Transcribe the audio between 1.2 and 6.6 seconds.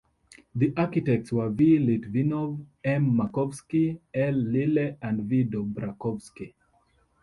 were V. Litvinov, M. Markovsky, L. Lile, and V. Dobrakovsky.